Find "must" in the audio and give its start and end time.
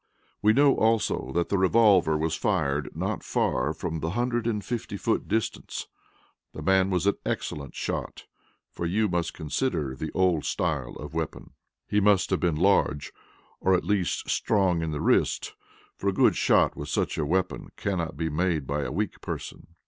9.07-9.35, 11.99-12.31